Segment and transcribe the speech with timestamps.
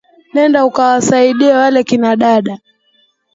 [0.33, 2.55] Nenda ukawasaidie wale kina dada.